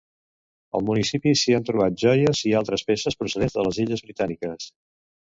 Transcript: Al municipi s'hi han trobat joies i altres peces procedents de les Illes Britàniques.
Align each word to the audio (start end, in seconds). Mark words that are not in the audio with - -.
Al 0.77 0.85
municipi 0.85 1.33
s'hi 1.41 1.53
han 1.57 1.67
trobat 1.67 1.99
joies 2.03 2.41
i 2.51 2.53
altres 2.61 2.85
peces 2.87 3.19
procedents 3.19 3.57
de 3.59 3.67
les 3.67 3.79
Illes 3.85 4.03
Britàniques. 4.07 4.67